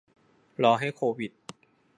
[0.63, 1.31] รอให้โควิด